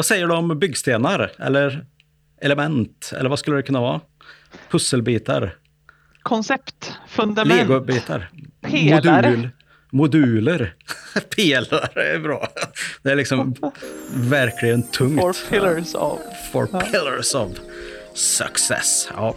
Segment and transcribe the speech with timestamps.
[0.00, 1.84] Vad säger du om byggstenar eller
[2.42, 3.12] element?
[3.18, 4.00] Eller vad skulle det kunna vara?
[4.70, 5.54] Pusselbitar?
[6.22, 7.60] Koncept, fundament.
[7.60, 8.30] Legobitar?
[8.62, 9.30] Pelare.
[9.30, 9.50] Modul,
[9.90, 10.74] moduler?
[11.36, 12.48] Pelare är bra.
[13.02, 13.54] Det är liksom
[14.14, 15.20] verkligen tungt.
[15.20, 16.18] Four pillars of.
[16.52, 17.50] Four pillars of
[18.14, 19.08] success.
[19.16, 19.36] Ja.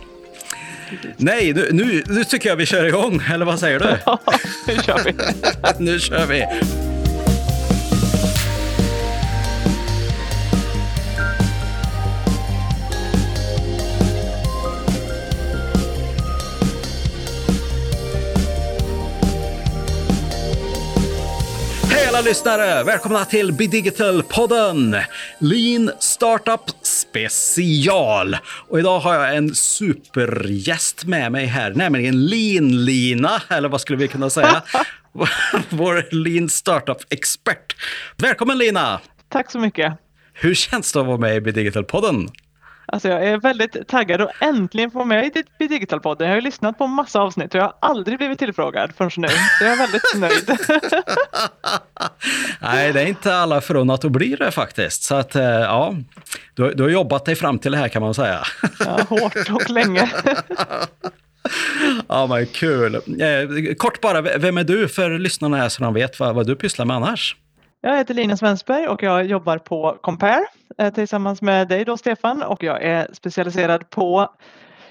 [1.17, 3.21] Nej, nu, nu, nu tycker jag vi kör igång.
[3.33, 3.97] Eller vad säger du?
[4.05, 4.19] Ja,
[4.67, 5.13] nu kör vi.
[5.85, 6.45] nu kör vi.
[22.23, 22.83] Lyssnare!
[22.83, 25.03] Välkomna till BeDigital-podden!
[25.39, 28.37] Lean Startup special.
[28.67, 34.07] Och idag har jag en supergäst med mig här, nämligen Lean-Lina, eller vad skulle vi
[34.07, 34.63] kunna säga?
[35.69, 37.75] Vår Lean Startup-expert.
[38.17, 38.99] Välkommen Lina!
[39.29, 39.93] Tack så mycket.
[40.33, 42.29] Hur känns det att vara med i BeDigital-podden?
[42.85, 46.27] Alltså jag är väldigt taggad och äntligen få med i Digitalpodden.
[46.27, 49.27] Jag har ju lyssnat på massa avsnitt och jag har aldrig blivit tillfrågad förrän nu.
[49.27, 50.57] Så jag är väldigt nöjd.
[52.59, 55.03] Nej, det är inte alla förunnat att bli det faktiskt.
[55.03, 55.95] Så att, ja,
[56.53, 58.39] du, du har jobbat dig fram till det här kan man säga.
[58.79, 60.11] Ja, hårt och länge.
[62.07, 62.95] Ja, men kul.
[62.95, 66.55] Eh, kort bara, vem är du för lyssnarna här så de vet vad, vad du
[66.55, 67.35] pysslar med annars?
[67.85, 70.45] Jag heter Lina Svensberg och jag jobbar på Compare
[70.77, 74.29] eh, tillsammans med dig då Stefan och jag är specialiserad på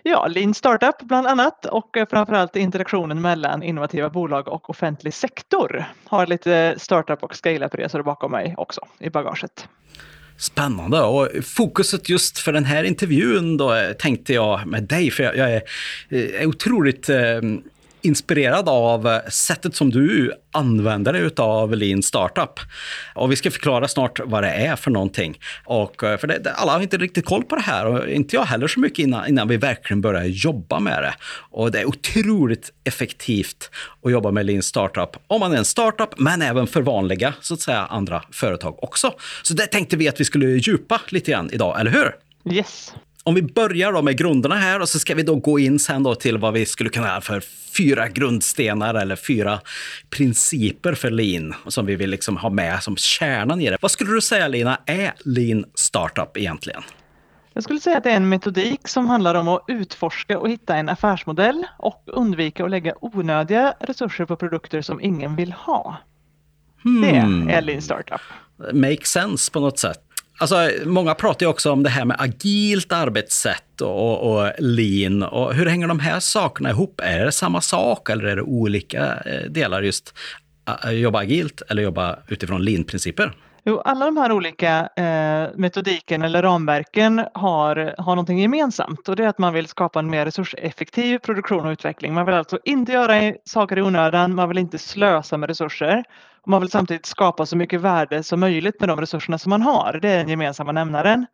[0.03, 5.85] ja, Lean Startup bland annat och eh, framförallt interaktionen mellan innovativa bolag och offentlig sektor.
[6.05, 9.69] Har lite startup och scale-up-resor bakom mig också i bagaget.
[10.37, 11.03] Spännande.
[11.03, 15.53] Och fokuset just för den här intervjun då eh, tänkte jag med dig, för jag,
[15.53, 15.63] är,
[16.11, 17.41] är otroligt eh,
[18.03, 22.61] inspirerad av sättet som du använder dig av Lean Startup.
[23.15, 25.39] Och vi ska förklara snart vad det är för någonting.
[25.65, 28.45] Och, eh, för det, alla har inte riktigt koll på det här och inte jag
[28.45, 31.15] heller så mycket innan, innan vi verkligen börjar jobba med det.
[31.51, 33.71] Och det är otroligt effektivt
[34.03, 37.55] att jobba med Lean Startup om man är en startup, men även för vanliga så
[37.55, 39.15] att säga andra företag också.
[39.43, 42.13] Så det tänkte vi att vi skulle djupa lite grann idag, eller hur?
[42.55, 42.93] Yes
[43.25, 46.03] om vi börjar då med grunderna här och så ska vi då gå in sen
[46.03, 47.43] då till vad vi skulle kunna ha för
[47.77, 49.61] fyra grundstenar eller fyra
[50.11, 53.77] principer för lean som vi vill liksom ha med som kärnan i det.
[53.81, 56.83] Vad skulle du säga Lina, är lean startup egentligen?
[57.55, 60.77] Jag skulle säga att det är en metodik som handlar om att utforska och hitta
[60.77, 65.97] en affärsmodell och undvika att lägga onödiga resurser på produkter som ingen vill ha.
[66.83, 67.47] Hmm.
[67.47, 68.21] Det är lean startup.
[68.73, 70.12] Make sense på något sätt.
[70.43, 75.23] Alltså, många pratar ju också om det här med agilt arbetssätt och, och lean.
[75.23, 77.01] Och hur hänger de här sakerna ihop?
[77.05, 80.15] Är det samma sak eller är det olika eh, delar just
[80.69, 83.33] eh, eh, jobba agilt eller jobba utifrån lean-principer?
[83.65, 89.25] Jo, alla de här olika eh, metodiken eller ramverken har, har någonting gemensamt och det
[89.25, 92.15] är att man vill skapa en mer resurseffektiv produktion och utveckling.
[92.15, 96.05] Man vill alltså inte göra saker i onödan, man vill inte slösa med resurser
[96.43, 99.63] och man vill samtidigt skapa så mycket värde som möjligt med de resurserna som man
[99.63, 99.99] har.
[100.03, 101.27] Det är den gemensamma nämnaren.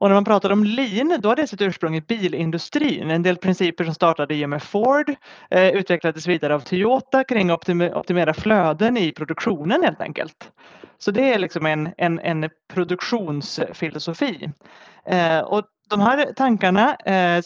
[0.00, 3.10] Och när man pratar om lean, då har det sitt ursprung i bilindustrin.
[3.10, 5.14] En del principer som startade i och med Ford
[5.50, 10.50] eh, utvecklades vidare av Toyota kring att optimera flöden i produktionen helt enkelt.
[10.98, 14.50] Så det är liksom en, en, en produktionsfilosofi.
[15.06, 17.42] Eh, och de här tankarna eh,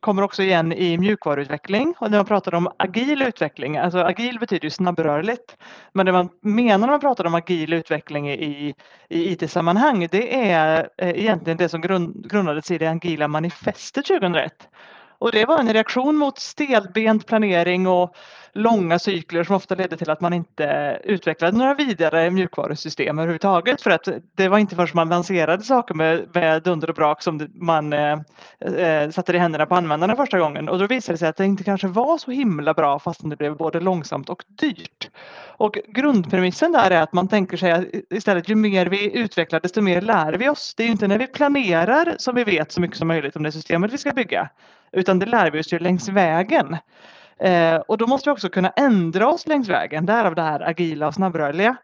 [0.00, 4.64] kommer också igen i mjukvaruutveckling och när man pratar om agil utveckling, alltså agil betyder
[4.64, 5.56] ju snabbrörligt,
[5.92, 8.74] men det man menar när man pratar om agil utveckling i,
[9.08, 14.52] i IT-sammanhang det är eh, egentligen det som grund, grundades i det agila manifestet 2001.
[15.18, 18.16] Och det var en reaktion mot stelbent planering och
[18.54, 23.82] långa cykler som ofta ledde till att man inte utvecklade några vidare mjukvarusystem överhuvudtaget.
[23.82, 27.48] För att det var inte förrän man lanserade saker med, med dunder och brak som
[27.54, 28.18] man eh,
[28.60, 30.68] eh, satte det i händerna på användarna första gången.
[30.68, 33.36] Och då visade det sig att det inte kanske var så himla bra fastän det
[33.36, 35.10] blev både långsamt och dyrt.
[35.56, 39.80] Och grundpremissen där är att man tänker sig att istället ju mer vi utvecklar desto
[39.80, 40.74] mer lär vi oss.
[40.76, 43.42] Det är ju inte när vi planerar som vi vet så mycket som möjligt om
[43.42, 44.48] det systemet vi ska bygga
[44.94, 46.76] utan det lär vi oss ju längs vägen.
[47.38, 51.06] Eh, och då måste vi också kunna ändra oss längs vägen, därav det här agila
[51.06, 51.76] och snabbrörliga.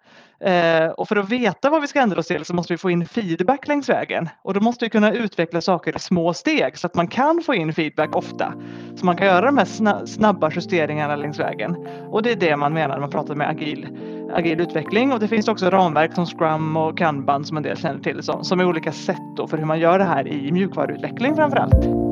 [0.44, 2.90] Eh, och för att veta vad vi ska ändra oss till så måste vi få
[2.90, 4.28] in feedback längs vägen.
[4.42, 7.54] Och då måste vi kunna utveckla saker i små steg så att man kan få
[7.54, 8.52] in feedback ofta.
[8.96, 11.76] Så man kan göra de här snabba justeringarna längs vägen.
[12.10, 13.88] Och det är det man menar när man pratar med agil,
[14.34, 15.12] agil utveckling.
[15.12, 18.44] Och det finns också ramverk som Scrum och Kanban som en del känner till som,
[18.44, 19.16] som är olika sätt
[19.50, 22.09] för hur man gör det här i mjukvaruutveckling framför allt.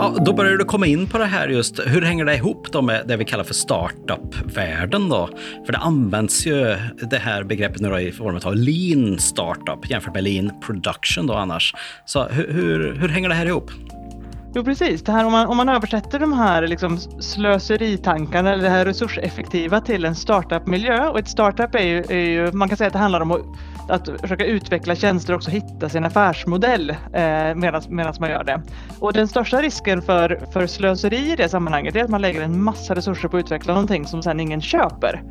[0.00, 2.82] Ja, då börjar du komma in på det här just, hur hänger det ihop då
[2.82, 5.28] med det vi kallar för startup-världen då?
[5.66, 6.76] För det används ju
[7.10, 11.34] det här begreppet nu då i form av lean startup jämfört med lean production då
[11.34, 11.74] annars.
[12.06, 13.70] Så hur, hur, hur hänger det här ihop?
[14.54, 18.70] Jo precis, det här om man, om man översätter de här liksom slöseritankarna eller det
[18.70, 22.86] här resurseffektiva till en startup-miljö och ett startup är ju, är ju, man kan säga
[22.86, 23.40] att det handlar om att,
[23.88, 28.62] att försöka utveckla tjänster och också hitta sin affärsmodell eh, medan man gör det.
[28.98, 32.62] Och den största risken för, för slöseri i det sammanhanget är att man lägger en
[32.62, 35.22] massa resurser på att utveckla någonting som sedan ingen köper.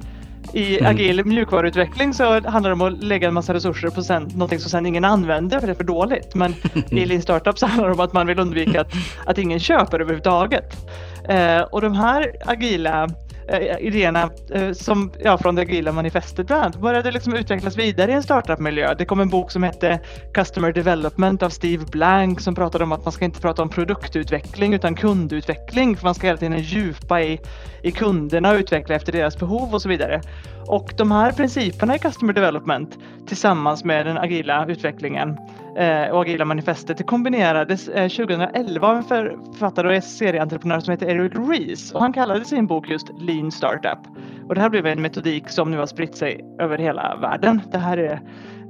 [0.54, 0.92] I mm.
[0.92, 4.70] agil mjukvaruutveckling så handlar det om att lägga en massa resurser på sen, någonting som
[4.70, 6.36] sen ingen använder för det är för dåligt.
[6.36, 6.54] Men
[6.90, 8.92] i Lean Startup så handlar det om att man vill undvika att,
[9.26, 10.88] att ingen köper överhuvudtaget.
[11.30, 13.10] Eh, och de här agila
[13.50, 18.12] Eh, idéerna eh, som, ja, från det agila manifestet bland annat började liksom utvecklas vidare
[18.12, 18.94] i en startup-miljö.
[18.94, 20.00] Det kom en bok som hette
[20.34, 24.74] Customer Development av Steve Blank som pratade om att man ska inte prata om produktutveckling
[24.74, 27.40] utan kundutveckling för man ska hela tiden djupa i,
[27.84, 30.22] i kunderna och utveckla efter deras behov och så vidare.
[30.68, 35.38] Och de här principerna i Customer Development tillsammans med den agila utvecklingen
[35.78, 41.10] eh, och agila manifestet det kombinerades eh, 2011 av en författare och serieentreprenör som heter
[41.10, 44.00] Eric Rees och han kallade sin bok just Lean Startup.
[44.48, 47.62] Och det här blev en metodik som nu har spritt sig över hela världen.
[47.72, 48.14] Det här är,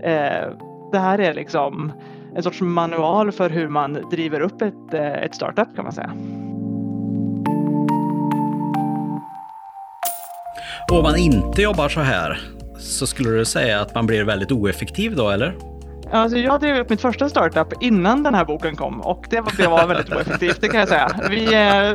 [0.03, 0.53] eh,
[0.91, 1.91] det här är liksom
[2.35, 6.11] en sorts manual för hur man driver upp ett, ett startup kan man säga.
[10.91, 12.39] Och om man inte jobbar så här
[12.79, 15.55] så skulle du säga att man blir väldigt oeffektiv då, eller?
[16.11, 19.53] Alltså jag drev upp mitt första startup innan den här boken kom och det var,
[19.57, 21.09] det var väldigt oeffektivt, det kan jag säga.
[21.29, 21.89] Vi eh,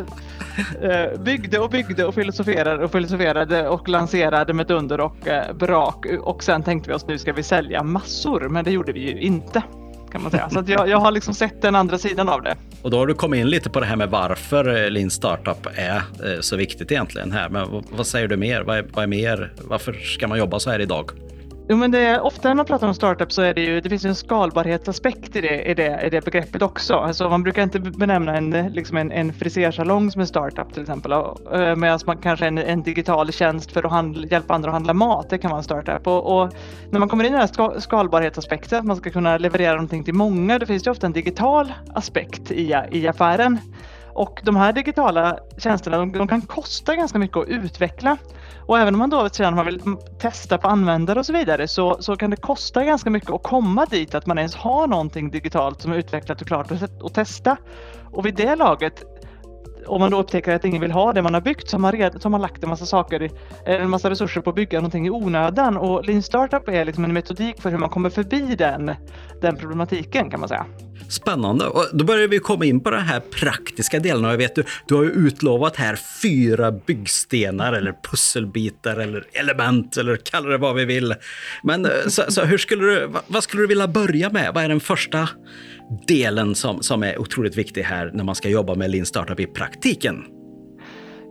[0.90, 6.06] eh, byggde och byggde och filosoferade och filosoferade och lanserade med dunder och eh, brak
[6.20, 9.20] och sen tänkte vi oss nu ska vi sälja massor, men det gjorde vi ju
[9.20, 9.62] inte
[10.12, 10.50] kan man säga.
[10.50, 12.56] Så jag, jag har liksom sett den andra sidan av det.
[12.82, 15.66] Och då har du kommit in lite på det här med varför eh, Lean Startup
[15.74, 17.48] är eh, så viktigt egentligen här.
[17.48, 18.62] Men vad säger du mer?
[18.62, 19.52] Vad är, vad är mer?
[19.64, 21.10] Varför ska man jobba så här idag?
[21.68, 24.04] Jo, men det, ofta när man pratar om startup så är det ju, det finns
[24.04, 26.94] en skalbarhetsaspekt i det, i det, i det begreppet också.
[26.94, 31.12] Alltså man brukar inte benämna en, liksom en, en frisersalong som en startup till exempel.
[31.12, 34.94] Eh, medan man kanske en, en digital tjänst för att handla, hjälpa andra att handla
[34.94, 36.06] mat, det kan vara en startup.
[36.06, 36.52] Och, och
[36.90, 40.14] när man kommer in i den här skalbarhetsaspekten, att man ska kunna leverera någonting till
[40.14, 43.58] många, då finns det ofta en digital aspekt i, i affären.
[44.14, 48.16] Och de här digitala tjänsterna de, de, kan kosta ganska mycket att utveckla.
[48.66, 49.80] Och även om man då sedan man vill
[50.18, 53.84] testa på användare och så vidare så, så kan det kosta ganska mycket att komma
[53.84, 57.56] dit att man ens har någonting digitalt som är utvecklat och klart att, att testa.
[58.12, 59.04] Och vid det laget
[59.86, 61.92] om man då upptäcker att ingen vill ha det man har byggt så har man,
[61.92, 63.30] red, så har man lagt en massa saker, eh,
[63.64, 67.12] en massa resurser på att bygga någonting i onödan och Lean Startup är liksom en
[67.12, 68.90] metodik för hur man kommer förbi den,
[69.40, 70.66] den problematiken kan man säga.
[71.08, 71.66] Spännande.
[71.66, 74.24] Och då börjar vi komma in på den här praktiska delen.
[74.24, 79.96] Och jag vet, du, du har ju utlovat här fyra byggstenar eller pusselbitar eller element
[79.96, 81.14] eller kalla det vad vi vill.
[81.62, 84.54] Men eh, så, så hur skulle du, vad skulle du vilja börja med?
[84.54, 85.28] Vad är den första
[86.06, 89.46] delen som, som är otroligt viktig här när man ska jobba med Lean Startup i
[89.46, 90.24] praktiken?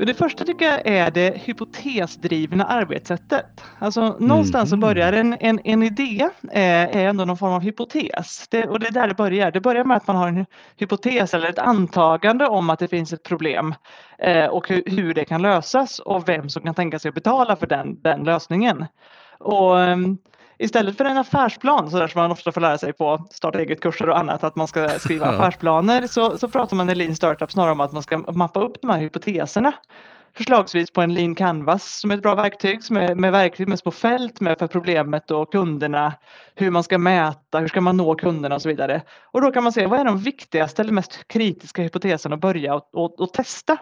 [0.05, 3.45] Det första tycker jag är det hypotesdrivna arbetssättet.
[3.79, 4.89] Alltså någonstans så mm.
[4.89, 8.47] börjar en, en, en idé eh, är ändå någon form av hypotes.
[8.49, 9.51] Det, och det är där det börjar.
[9.51, 10.45] Det börjar med att man har en
[10.77, 13.75] hypotes eller ett antagande om att det finns ett problem
[14.19, 17.55] eh, och hur, hur, det kan lösas och vem som kan tänka sig att betala
[17.55, 18.85] för den, den lösningen.
[19.39, 20.17] Och, ehm,
[20.61, 24.09] istället för en affärsplan, så där som man ofta får lära sig på starta eget-kurser
[24.09, 27.71] och annat, att man ska skriva affärsplaner, så, så pratar man i Lean Startup snarare
[27.71, 29.73] om att man ska mappa upp de här hypoteserna.
[30.37, 33.79] Förslagsvis på en Lean Canvas som är ett bra verktyg som är med verktyg med
[33.79, 36.13] små fält med för problemet och kunderna,
[36.55, 39.01] hur man ska mäta, hur ska man nå kunderna och så vidare.
[39.23, 42.75] Och då kan man se vad är de viktigaste eller mest kritiska hypoteserna att börja
[42.75, 43.77] och, och, och testa.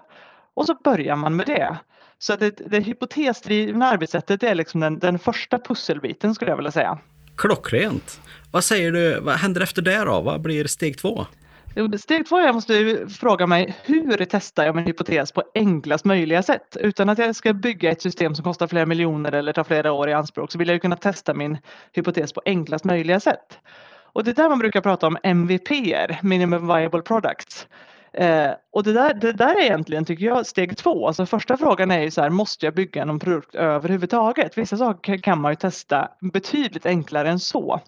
[0.54, 1.78] Och så börjar man med det.
[2.20, 7.00] Så det, det hypotesdrivna arbetssättet är liksom den, den första pusselbiten skulle jag vilja säga.
[7.38, 8.22] Klockrent.
[8.52, 10.22] Vad säger du, vad händer efter det då?
[10.22, 11.26] Vad blir steg två?
[12.00, 16.78] Steg två, jag måste fråga mig hur testar jag min hypotes på enklast möjliga sätt?
[16.80, 20.10] Utan att jag ska bygga ett system som kostar flera miljoner eller tar flera år
[20.10, 21.58] i anspråk så vill jag ju kunna testa min
[21.94, 23.60] hypotes på enklast möjliga sätt.
[24.14, 25.70] Och det är där man brukar prata om MVP,
[26.22, 27.68] minimum viable products.
[28.14, 31.08] Eh, och det där, det där är egentligen, tycker jag, steg två.
[31.08, 34.58] Alltså första frågan är ju så här, måste jag bygga någon produkt överhuvudtaget?
[34.58, 37.82] Vissa saker kan man ju testa betydligt enklare än så.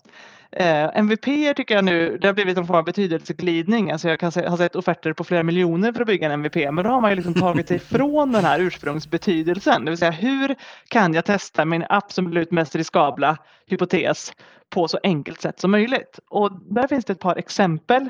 [0.51, 3.91] Eh, MVP tycker jag nu, det har blivit en form av betydelseglidning.
[3.91, 6.55] Alltså jag kan se, har sett offerter på flera miljoner för att bygga en MVP,
[6.55, 9.85] men då har man ju liksom tagit sig ifrån den här ursprungsbetydelsen.
[9.85, 10.55] Det vill säga hur
[10.87, 14.33] kan jag testa min absolut mest riskabla hypotes
[14.69, 16.19] på så enkelt sätt som möjligt?
[16.29, 18.09] Och där finns det ett par exempel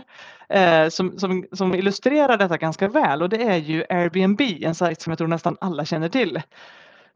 [0.49, 5.01] eh, som, som, som illustrerar detta ganska väl och det är ju Airbnb, en sajt
[5.01, 6.41] som jag tror nästan alla känner till.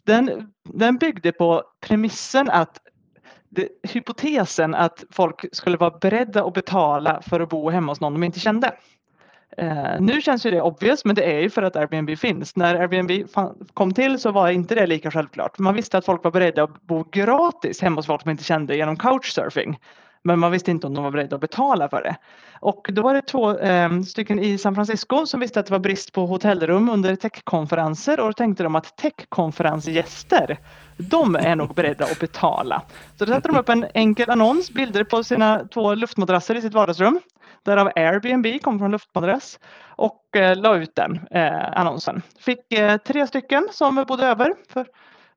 [0.03, 2.79] Den, den byggde på premissen att
[3.49, 8.13] det, hypotesen att folk skulle vara beredda att betala för att bo hemma hos någon
[8.13, 8.73] de inte kände.
[9.61, 12.55] Uh, nu känns ju det obvious, men det är ju för att Airbnb finns.
[12.55, 13.11] När Airbnb
[13.73, 15.59] kom till så var inte det lika självklart.
[15.59, 18.75] Man visste att folk var beredda att bo gratis hemma hos folk de inte kände
[18.75, 19.77] genom couchsurfing.
[20.25, 22.15] Men man visste inte om de var beredda att betala för det.
[22.59, 25.79] Och då var det två eh, stycken i San Francisco som visste att det var
[25.79, 30.59] brist på hotellrum under techkonferenser och då tänkte de att techkonferensgäster,
[30.97, 32.81] de är nog beredda att betala.
[33.17, 36.73] Så då satte de upp en enkel annons, bilder på sina två luftmadrasser i sitt
[36.73, 37.19] vardagsrum.
[37.63, 42.21] Därav Airbnb kom från luftmadrass och eh, la ut den eh, annonsen.
[42.39, 44.85] Fick eh, tre stycken som bodde över för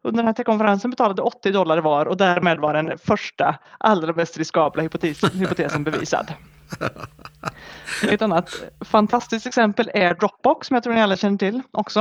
[0.05, 4.39] under den här techkonferensen betalade 80 dollar var och därmed var den första allra mest
[4.39, 6.33] riskabla hypotes, hypotesen bevisad.
[8.09, 8.51] Ett annat
[8.81, 12.01] fantastiskt exempel är Dropbox som jag tror ni alla känner till också.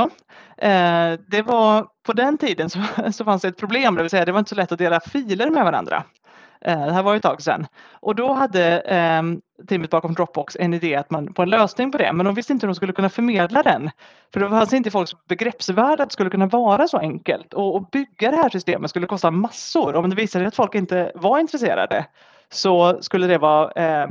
[0.58, 2.80] Eh, det var på den tiden så,
[3.12, 5.00] så fanns det ett problem, det vill säga det var inte så lätt att dela
[5.00, 6.04] filer med varandra.
[6.60, 7.66] Eh, det här var ett tag sedan.
[7.92, 9.22] Och då hade eh,
[9.68, 12.52] teamet bakom Dropbox en idé att man, på en lösning på det, men de visste
[12.52, 13.90] inte hur de skulle kunna förmedla den.
[14.32, 17.54] För det fanns inte i folks begreppsvärld att det skulle kunna vara så enkelt.
[17.54, 19.94] Och, och bygga det här systemet skulle kosta massor.
[19.94, 22.06] Om det visade sig att folk inte var intresserade
[22.50, 24.08] så skulle det vara eh,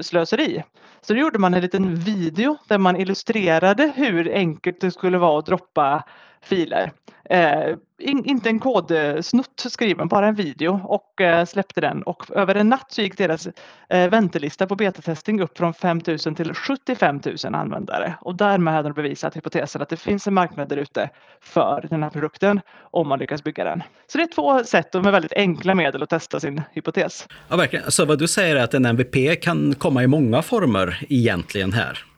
[0.00, 0.62] slöseri.
[1.00, 5.38] Så då gjorde man en liten video där man illustrerade hur enkelt det skulle vara
[5.38, 6.04] att droppa
[6.46, 6.92] filer.
[7.30, 12.54] Eh, in, inte en kodsnutt skriven, bara en video och eh, släppte den och över
[12.54, 13.48] en natt så gick deras
[13.88, 18.92] eh, väntelista på betatesting upp från 5000 till 75 000 användare och därmed hade de
[18.92, 21.10] bevisat hypotesen att det finns en marknad där ute
[21.40, 23.82] för den här produkten om man lyckas bygga den.
[24.06, 27.28] Så det är två sätt och med väldigt enkla medel att testa sin hypotes.
[27.48, 27.90] Ja, verkligen.
[27.90, 32.15] Så vad du säger är att en MVP kan komma i många former egentligen här?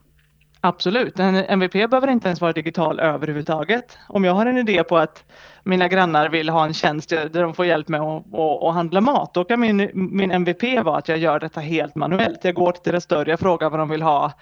[0.60, 3.98] Absolut, en MVP behöver inte ens vara digital överhuvudtaget.
[4.08, 5.24] Om jag har en idé på att
[5.62, 9.00] mina grannar vill ha en tjänst där de får hjälp med att, att, att handla
[9.00, 12.44] mat, då kan min, min MVP vara att jag gör detta helt manuellt.
[12.44, 14.32] Jag går till deras dörr, jag frågar vad de vill ha.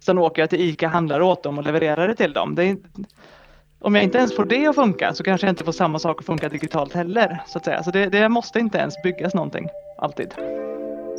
[0.00, 2.54] Sen åker jag till ICA, handlar åt dem och levererar det till dem.
[2.54, 2.76] Det är,
[3.78, 6.20] om jag inte ens får det att funka så kanske jag inte får samma sak
[6.20, 7.42] att funka digitalt heller.
[7.46, 7.82] Så att säga.
[7.82, 10.34] Så det, det måste inte ens byggas någonting, alltid.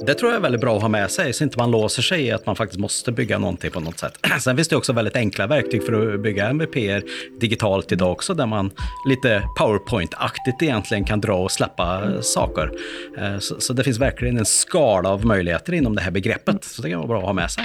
[0.05, 2.22] Det tror jag är väldigt bra att ha med sig, så inte man låser sig
[2.22, 4.19] i att man faktiskt måste bygga någonting på något sätt.
[4.39, 7.03] Sen finns det också väldigt enkla verktyg för att bygga MVP
[7.39, 8.72] digitalt idag också, där man
[9.10, 12.72] lite PowerPoint-aktigt egentligen kan dra och släppa saker.
[13.17, 16.89] Eh, så, det finns verkligen en skala av möjligheter inom det här begreppet, så det
[16.89, 17.63] kan vara bra att ha med sig.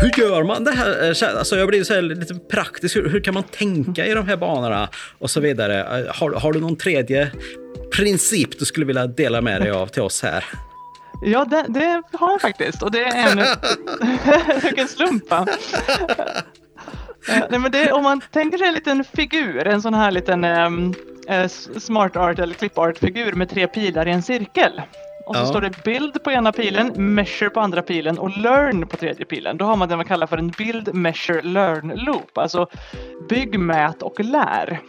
[0.00, 1.02] Hur gör man det här?
[1.02, 2.96] Eh, alltså jag blir så lite praktisk.
[2.96, 4.88] Hur, hur, kan man tänka i de här banorna
[5.18, 5.80] och så vidare?
[5.80, 7.30] Eh, har, har du någon tredje
[7.96, 10.44] princip du skulle vilja dela med dig av till oss här?
[11.22, 12.82] Ja, det, det har jag faktiskt.
[12.82, 13.46] Och det är en...
[14.62, 15.30] Vilken slump!
[15.30, 15.46] va?
[17.28, 20.44] Eh, nej, men det, om man tänker sig en liten figur, en sån här liten
[20.44, 20.94] um,
[21.78, 24.82] smart art eller clip art figur med tre pilar i en cirkel.
[25.28, 25.46] Och så ja.
[25.46, 29.58] står det bild på ena pilen, measure på andra pilen och learn på tredje pilen.
[29.58, 32.38] Då har man det man kallar för en build, measure, learn loop.
[32.38, 32.66] Alltså
[33.28, 34.80] bygg, mät och lär.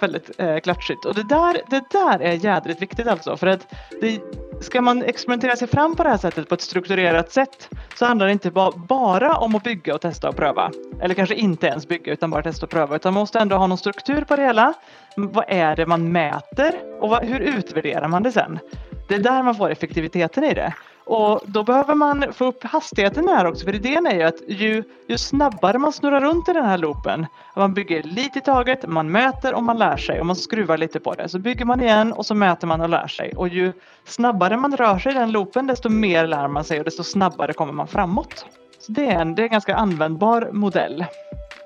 [0.00, 1.04] Väldigt eh, klatschigt.
[1.04, 3.36] Och det där, det där är jädrigt viktigt alltså.
[3.36, 4.20] För att det,
[4.60, 8.26] ska man experimentera sig fram på det här sättet på ett strukturerat sätt så handlar
[8.26, 10.70] det inte ba bara om att bygga och testa och pröva.
[11.00, 12.96] Eller kanske inte ens bygga utan bara testa och pröva.
[12.96, 14.74] Utan man måste ändå ha någon struktur på det hela.
[15.16, 18.58] Vad är det man mäter och vad, hur utvärderar man det sen?
[19.06, 20.74] Det är där man får effektiviteten i det.
[21.04, 24.84] Och då behöver man få upp hastigheten här också, för idén är ju att ju,
[25.06, 29.10] ju snabbare man snurrar runt i den här loopen, man bygger lite i taget, man
[29.10, 31.28] mäter och man lär sig och man skruvar lite på det.
[31.28, 33.32] Så bygger man igen och så mäter man och lär sig.
[33.36, 33.72] Och ju
[34.04, 37.52] snabbare man rör sig i den loopen, desto mer lär man sig och desto snabbare
[37.52, 38.46] kommer man framåt.
[38.78, 41.04] Så det är en, det är en ganska användbar modell.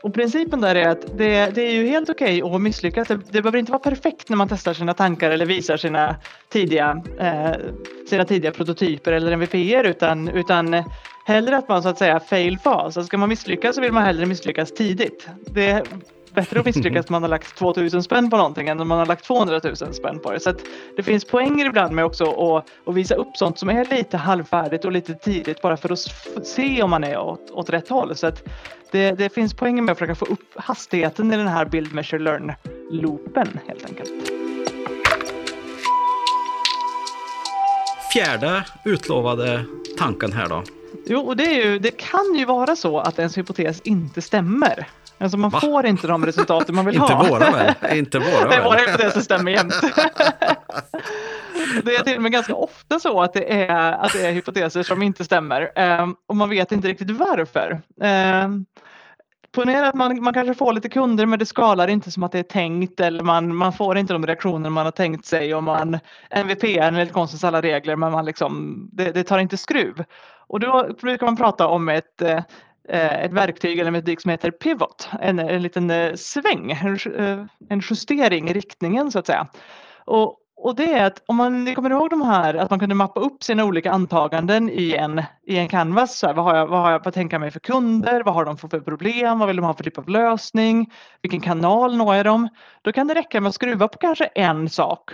[0.02, 3.09] Och principen där är att det, det är ju helt okej okay att misslyckas.
[3.09, 6.16] Det, det behöver inte vara perfekt när man testar sina tankar eller visar sina
[6.49, 7.52] tidiga, eh,
[8.09, 10.85] sina tidiga prototyper eller MVPer utan, utan
[11.26, 12.85] hellre att man så att säga fail fast.
[12.85, 15.28] Alltså ska man misslyckas så vill man hellre misslyckas tidigt.
[15.47, 15.85] Det,
[16.34, 19.06] bättre att misslyckas om man har lagt 2000 spänn på någonting än om man har
[19.06, 20.40] lagt 200 000 spänn på det.
[20.40, 20.52] Så
[20.96, 24.84] det finns poänger ibland med också att, att visa upp sånt som är lite halvfärdigt
[24.84, 28.16] och lite tidigt bara för att se om man är åt, åt rätt håll.
[28.16, 28.32] Så
[28.90, 32.22] det, det, finns poänger med att försöka få upp hastigheten i den här build, measure,
[32.22, 34.10] learn-loopen helt enkelt.
[38.12, 39.64] Fjärde utlovade
[39.99, 40.62] tanken här då?
[41.06, 44.87] Jo, och det, ju, det kan ju vara så att ens hypotes inte stämmer.
[45.20, 45.60] Alltså man Va?
[45.60, 47.28] får inte de resultaten man vill inte ha.
[47.28, 47.98] Våra väl?
[47.98, 48.64] Inte våra väl?
[48.64, 49.74] våra hypoteser stämmer jämt.
[51.84, 54.82] Det är till och med ganska ofta så att det är, att det är hypoteser
[54.82, 57.80] som inte stämmer um, och man vet inte riktigt varför.
[58.44, 58.66] Um,
[59.52, 62.38] Ponera att man, man kanske får lite kunder men det skalar inte som att det
[62.38, 65.98] är tänkt eller man, man får inte de reaktioner man har tänkt sig och man
[66.30, 70.04] MVP är enligt konstens alla regler men man liksom, det, det, tar inte skruv.
[70.46, 72.40] Och då brukar man prata om ett, eh,
[72.92, 77.47] Eh, ett verktyg eller metodik som heter pivot, en, en liten eh, sväng, en, eh,
[77.68, 79.47] en justering i riktningen så att säga.
[80.04, 83.20] Och och det är att om man kommer ihåg de här att man kunde mappa
[83.20, 86.18] upp sina olika antaganden i en, i en canvas.
[86.18, 88.23] Så här, vad, har jag, vad har jag att tänka mig för kunder?
[88.23, 89.38] Vad har de för problem?
[89.38, 90.92] Vad vill de ha för typ av lösning?
[91.23, 92.49] Vilken kanal når jag dem?
[92.82, 95.11] Då kan det räcka med att skruva på kanske en sak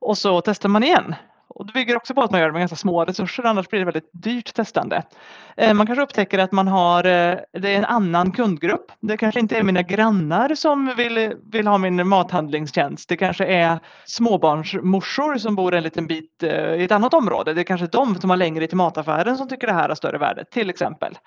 [0.00, 1.14] och så testar man igen.
[1.48, 3.80] Och det bygger också på att man gör det med ganska små resurser, annars blir
[3.80, 5.02] det väldigt dyrt testande.
[5.56, 8.92] Eh, man kanske upptäcker att man har, eh, det är en annan kundgrupp.
[9.00, 13.08] Det kanske inte är mina grannar som vill, vill ha min mathandlingstjänst.
[13.08, 17.54] Det kanske är småbarnsmorsor som bor en liten bit eh, i ett annat område.
[17.54, 20.18] Det är kanske de som har längre till mataffären som tycker det här har större
[20.18, 21.18] värde, till exempel.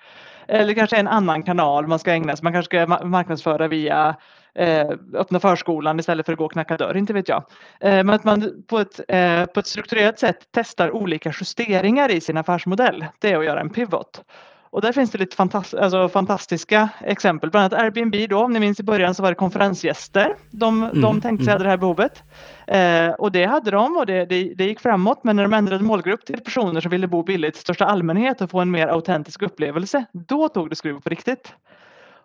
[0.48, 4.16] Eller kanske en annan kanal man ska ägna sig Man kanske ska marknadsföra via
[5.14, 7.44] öppna förskolan istället för att gå och knacka dörr, inte vet jag.
[7.80, 12.20] Eh, men att man på ett, eh, på ett strukturerat sätt testar olika justeringar i
[12.20, 13.06] sin affärsmodell.
[13.18, 14.22] Det är att göra en pivot.
[14.70, 18.60] Och där finns det lite fantast alltså fantastiska exempel, bland annat Airbnb då, om ni
[18.60, 20.36] minns i början så var det konferensgäster.
[20.50, 21.52] De, mm, de tänkte sig mm.
[21.52, 22.22] hade det här behovet.
[22.66, 25.84] Eh, och det hade de och det, det, det, gick framåt men när de ändrade
[25.84, 29.42] målgrupp till personer som ville bo billigt i största allmänhet och få en mer autentisk
[29.42, 31.54] upplevelse, då tog det skruv på riktigt.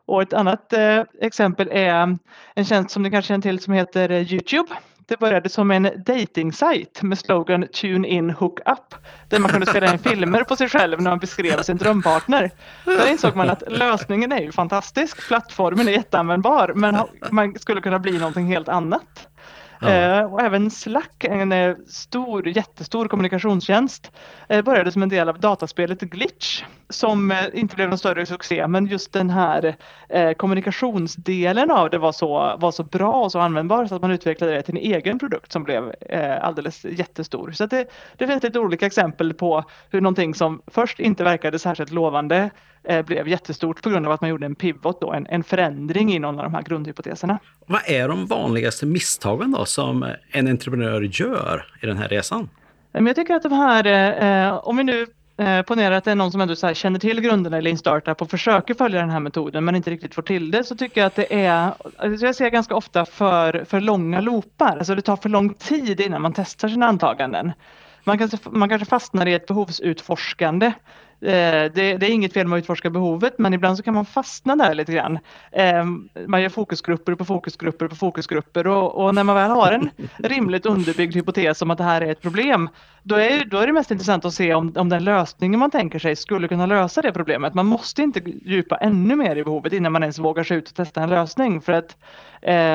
[0.05, 2.17] Och ett annat eh, exempel är
[2.55, 4.69] en tjänst som ni kanske känner till som heter Youtube.
[5.07, 8.95] Det började som en dating-sajt med slogan Tune in hook up
[9.29, 12.51] där man kunde spela in filmer på sig själv när man beskrev sin drömpartner.
[12.85, 16.97] Där insåg man att lösningen är ju fantastisk, plattformen är jätteanvändbar men
[17.31, 19.27] man skulle kunna bli någonting helt annat.
[19.81, 24.11] Eh, och även Slack, en eh, stor, jättestor kommunikationstjänst,
[24.49, 28.85] eh, började som en del av dataspelet Glitch som inte blev någon större succé men
[28.85, 29.75] just den här
[30.33, 34.53] kommunikationsdelen av det var så, var så bra och så användbar så att man utvecklade
[34.53, 35.93] det till en egen produkt som blev
[36.41, 37.51] alldeles jättestor.
[37.51, 37.87] Så det,
[38.17, 42.49] det finns lite olika exempel på hur någonting som först inte verkade särskilt lovande
[43.05, 46.19] blev jättestort på grund av att man gjorde en pivot, då, en, en förändring i
[46.19, 47.39] någon av de här grundhypoteserna.
[47.65, 52.49] Vad är de vanligaste misstagen då som en entreprenör gör i den här resan?
[52.91, 53.85] Jag tycker att de här,
[54.47, 57.21] eh, om vi nu eh, ponerar att det är någon som ändå så känner till
[57.21, 60.51] grunderna i Lean Startup och försöker följa den här metoden men inte riktigt får till
[60.51, 64.21] det så tycker jag att det är, alltså jag ser ganska ofta för, för långa
[64.21, 64.77] loopar.
[64.77, 67.51] Alltså det tar för lång tid innan man testar sina antaganden.
[68.03, 70.73] Man kanske, man kanske fastnar i ett behovsutforskande
[71.23, 74.05] Eh, det, det, är inget fel med att utforska behovet men ibland så kan man
[74.05, 75.19] fastna där lite grann.
[75.51, 75.85] Eh,
[76.27, 80.65] man gör fokusgrupper på fokusgrupper på fokusgrupper och, och, när man väl har en rimligt
[80.65, 82.69] underbyggd hypotes om att det här är ett problem
[83.03, 85.99] då är, då är det mest intressant att se om, om den lösningen man tänker
[85.99, 87.53] sig skulle kunna lösa det problemet.
[87.53, 90.75] Man måste inte djupa ännu mer i behovet innan man ens vågar sig ut och
[90.75, 91.97] testa en lösning för att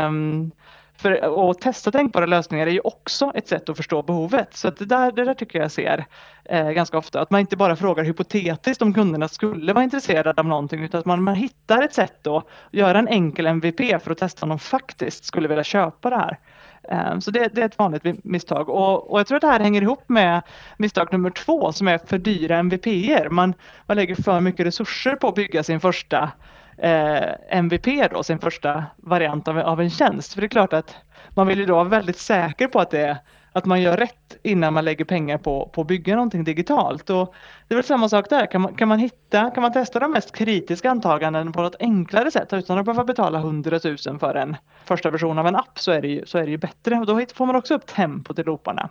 [0.07, 0.51] um,
[0.99, 4.57] för att testa tänkbara lösningar är ju också ett sätt att förstå behovet.
[4.57, 6.07] Så det, där, det där tycker jag ser
[6.45, 7.21] eh, ganska ofta.
[7.21, 11.07] Att man inte bara frågar hypotetiskt om kunderna skulle vara intresserade av någonting utan att
[11.07, 14.59] man, man hittar ett sätt att göra en enkel MVP för att testa om de
[14.59, 16.39] faktiskt skulle vilja köpa det här.
[16.83, 19.61] Eh, så det, det, är ett vanligt misstag och, och, jag tror att det här
[19.61, 20.43] hänger ihop med
[20.79, 23.29] misstag nummer två som är för dyra MVPer.
[23.29, 23.55] Man,
[23.87, 26.31] man lägger för mycket resurser på att bygga sin första
[26.79, 30.35] eh, MVP då, sin första variant av, av en tjänst.
[30.35, 30.97] För det är klart att
[31.31, 33.19] man vill ju då vara väldigt säker på att, det,
[33.53, 37.11] att man gör rätt innan man lägger pengar på, på att bygga någonting digitalt.
[37.11, 37.35] Och
[37.69, 40.13] det är väl samma sak där, kan man, kan man hitta, kan man testa de
[40.13, 44.57] mest kritiska antaganden på något enklare sätt utan att behöva betala 100 000 för en
[44.85, 47.07] första version av en app så är det ju, så är det ju bättre och
[47.07, 48.89] då får man också upp tempot i looparna.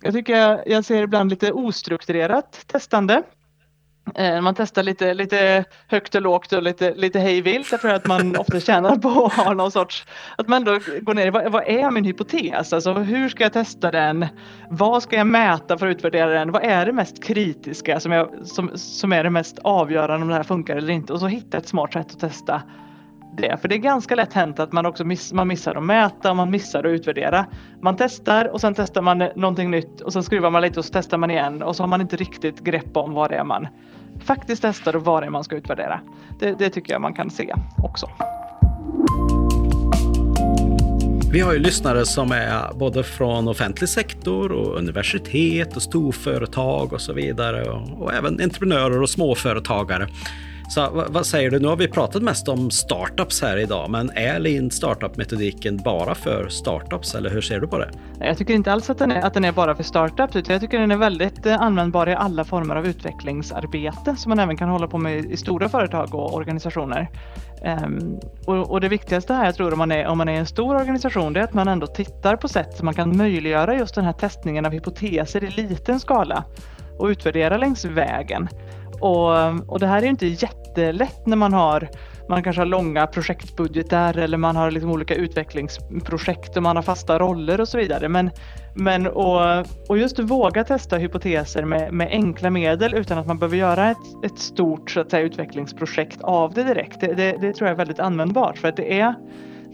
[0.00, 3.22] Jag tycker jag, jag ser ibland lite ostrukturerat testande
[4.42, 7.72] man testar lite, lite högt och lågt och lite, lite hejvilt.
[7.72, 10.06] Jag tror att man ofta tjänar på att ha någon sorts,
[10.38, 12.72] att man då går ner i vad, vad, är min hypotes?
[12.72, 14.26] Alltså hur ska jag testa den?
[14.70, 16.52] Vad ska jag mäta för att utvärdera den?
[16.52, 20.34] Vad är det mest kritiska som, jag, som, som är det mest avgörande om det
[20.34, 21.12] här funkar eller inte?
[21.12, 22.62] Och så hitta ett smart sätt att testa
[23.36, 23.56] det.
[23.60, 26.36] För det är ganska lätt hänt att man också miss, man missar att mäta och
[26.36, 27.46] man missar att utvärdera.
[27.80, 30.92] Man testar och sen testar man någonting nytt och sen skruvar man lite och så
[30.92, 33.68] testar man igen och så har man inte riktigt grepp om vad det är man
[34.26, 36.00] faktiskt testar och vad det är man ska utvärdera.
[36.40, 38.10] Det, det tycker jag man kan se också.
[41.32, 47.00] Vi har ju lyssnare som är både från offentlig sektor och universitet och storföretag och
[47.00, 50.08] så vidare och, och även entreprenörer och småföretagare.
[50.68, 51.58] Så vad säger du?
[51.58, 56.48] Nu har vi pratat mest om startups här idag, men är Lean startup-metodiken bara för
[56.48, 57.90] startups eller hur ser du på det?
[58.20, 60.62] Jag tycker inte alls att den är, att den är bara för startups, utan jag
[60.62, 64.68] tycker den är väldigt eh, användbar i alla former av utvecklingsarbete som man även kan
[64.68, 67.08] hålla på med i stora företag och organisationer.
[67.84, 70.46] Um, och, och, det viktigaste här, jag tror om man, är, om man är en
[70.46, 73.94] stor organisation, det är att man ändå tittar på sätt som man kan möjliggöra just
[73.94, 76.44] den här testningen av hypoteser i liten skala
[76.98, 78.48] och utvärdera längs vägen.
[79.00, 81.88] Och, och det här är inte jättelätt när man har
[82.28, 87.18] man kanske har långa projektbudgetar eller man har liksom olika utvecklingsprojekt och man har fasta
[87.18, 88.08] roller och så vidare.
[88.08, 88.30] Men,
[88.74, 93.56] men och, och just våga testa hypoteser med, med enkla medel utan att man behöver
[93.56, 97.00] göra ett, ett stort så att säga, utvecklingsprojekt av det direkt.
[97.00, 99.14] Det, det, det tror jag är väldigt användbart för att det är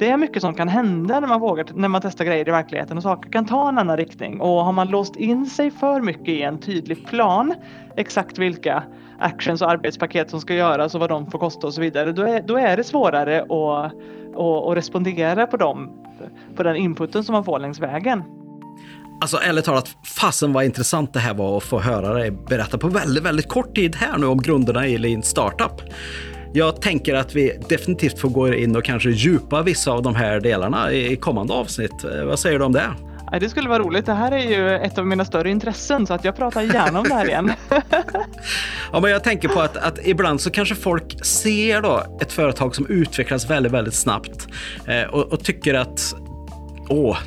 [0.02, 2.96] det är mycket som kan hända när man vågar, när man testar grejer i verkligheten
[2.96, 4.40] och saker kan ta en annan riktning.
[4.40, 7.54] Och har man låst in sig för mycket i en tydlig plan,
[7.96, 8.82] exakt vilka
[9.18, 12.22] actions och arbetspaket som ska göras och vad de får kosta och så vidare, då
[12.22, 13.92] är, då är det svårare att,
[14.36, 15.90] att, att respondera på, dem,
[16.56, 18.22] på den inputen som man får längs vägen.
[19.20, 22.88] Alltså ärligt talat, fasen vad intressant det här var att få höra dig berätta på
[22.88, 25.82] väldigt, väldigt kort tid här nu om grunderna i Lean Startup.
[26.54, 30.40] Jag tänker att vi definitivt får gå in och kanske djupa vissa av de här
[30.40, 32.04] delarna i kommande avsnitt.
[32.24, 32.90] Vad säger du om det?
[33.40, 34.06] det skulle vara roligt.
[34.06, 37.08] Det här är ju ett av mina större intressen så att jag pratar gärna om
[37.08, 37.52] det här igen.
[38.92, 42.74] ja, men jag tänker på att, att ibland så kanske folk ser då ett företag
[42.74, 44.48] som utvecklas väldigt, väldigt snabbt
[44.86, 46.14] eh, och, och tycker att
[46.88, 47.18] åh,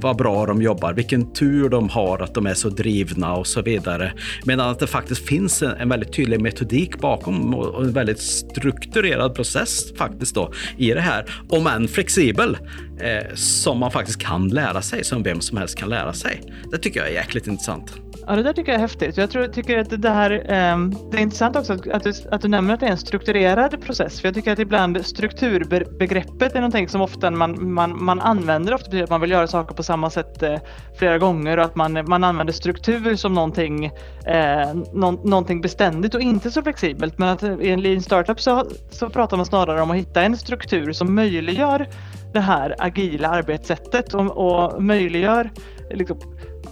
[0.00, 3.62] vad bra de jobbar, vilken tur de har att de är så drivna och så
[3.62, 4.12] vidare.
[4.44, 9.34] Medan att det faktiskt finns en, en väldigt tydlig metodik bakom och en väldigt strukturerad
[9.34, 12.58] process faktiskt då i det här, om än flexibel,
[13.00, 16.42] eh, som man faktiskt kan lära sig, som vem som helst kan lära sig.
[16.70, 18.07] Det tycker jag är jäkligt intressant.
[18.28, 19.16] Ja, det där tycker jag är häftigt.
[19.16, 20.30] Jag tror, tycker att det här,
[20.72, 23.82] um, det är intressant också att du, att du nämner att det är en strukturerad
[23.82, 24.20] process.
[24.20, 28.84] För jag tycker att ibland strukturbegreppet är någonting som ofta man, man, man använder ofta
[28.84, 30.54] betyder att man vill göra saker på samma sätt eh,
[30.98, 33.84] flera gånger och att man, man använder struktur som någonting,
[34.26, 37.18] eh, no, någonting beständigt och inte så flexibelt.
[37.18, 40.36] Men att i en lean startup så, så pratar man snarare om att hitta en
[40.36, 41.88] struktur som möjliggör
[42.32, 45.50] det här agila arbetssättet och, och möjliggör
[45.90, 46.18] liksom,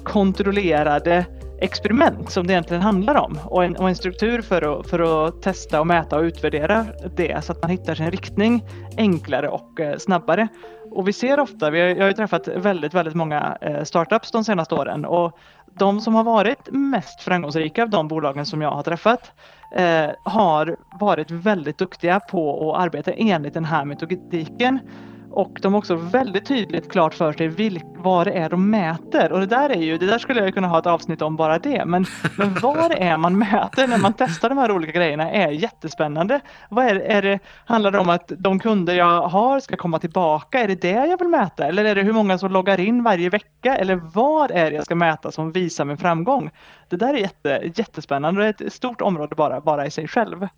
[0.05, 1.27] kontrollerade
[1.61, 3.39] experiment som det egentligen handlar om.
[3.45, 7.45] Och en, och en struktur för att, för att testa och mäta och utvärdera det
[7.45, 8.65] så att man hittar sin riktning
[8.97, 10.49] enklare och eh, snabbare.
[10.91, 14.31] Och vi ser ofta, vi har, jag har ju träffat väldigt, väldigt många eh, startups
[14.31, 15.05] de senaste åren.
[15.05, 15.39] Och
[15.79, 19.33] de som har varit mest framgångsrika av de bolagen som jag har träffat
[19.73, 24.79] eh, har varit väldigt duktiga på att arbeta enligt den här metodiken
[25.37, 29.33] och de har också väldigt tydligt klart för sig vilk, vad det är de mäter.
[29.33, 31.59] Och det där är ju, det där skulle jag kunna ha ett avsnitt om bara
[31.59, 31.85] det.
[31.85, 35.51] Men, men vad det är man mäter när man testar de här olika grejerna är
[35.51, 36.41] jättespännande.
[36.71, 40.61] Vad är, är det, handlar det om att de kunder jag har ska komma tillbaka?
[40.61, 41.67] Är det det jag vill mäta?
[41.67, 43.77] Eller är det hur många som loggar in varje vecka?
[43.77, 46.51] Eller vad är det jag ska mäta som visar min framgång?
[46.89, 50.49] Det där är jätte, jättespännande och ett stort område bara, bara i sig själv.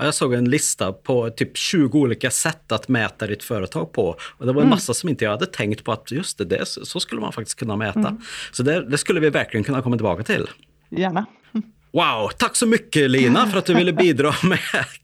[0.00, 4.16] Jag såg en lista på typ 20 olika sätt att mäta ditt företag på.
[4.38, 4.70] Och det var en mm.
[4.70, 7.58] massa som inte jag hade tänkt på att just det, det så skulle man faktiskt
[7.58, 7.98] kunna mäta.
[7.98, 8.20] Mm.
[8.52, 10.46] Så det, det skulle vi verkligen kunna komma tillbaka till.
[10.90, 11.26] Gärna.
[11.94, 14.58] Wow, tack så mycket Lina för att du ville bidra med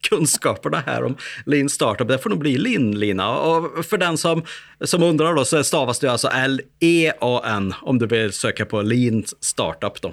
[0.09, 2.09] kunskaperna här om Lean Startup.
[2.09, 3.39] Det får nog bli Lin, Lina.
[3.39, 4.43] Och för den som,
[4.85, 10.03] som undrar då så stavas det alltså L-E-A-N om du vill söka på Lean Startup.
[10.03, 10.09] Då.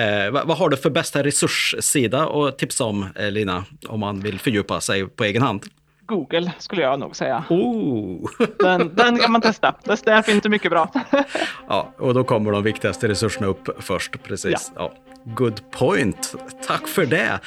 [0.00, 4.20] Eh, vad, vad, har du för bästa resurssida att tipsa om, eh, Lina, om man
[4.20, 5.64] vill fördjupa sig på egen hand?
[6.08, 7.44] Google skulle jag nog säga.
[7.48, 8.30] Oh.
[8.58, 9.74] Den, den kan man testa.
[9.84, 10.90] Där finns det mycket bra.
[11.68, 14.22] ja, och då kommer de viktigaste resurserna upp först.
[14.22, 14.72] Precis.
[14.74, 14.92] Ja.
[14.94, 15.32] ja.
[15.34, 16.34] Good point.
[16.66, 17.40] Tack för det.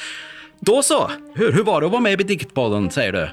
[0.60, 1.12] Då så.
[1.34, 3.30] Hur, hur var det att vara med i Diktpodden, säger du?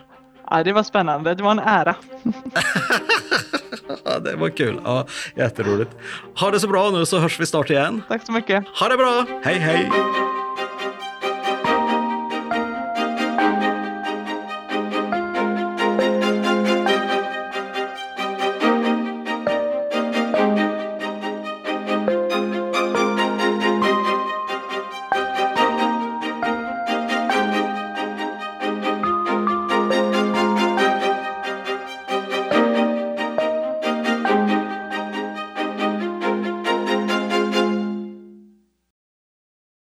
[0.50, 1.34] Ja, det var spännande.
[1.34, 1.94] Det var en ära.
[4.04, 4.80] ja, det var kul.
[4.84, 5.90] Ja, jätteroligt.
[6.34, 8.02] Ha det så bra nu så hörs vi snart igen.
[8.08, 8.64] Tack så mycket.
[8.68, 9.24] Ha det bra.
[9.44, 9.90] Hej, hej.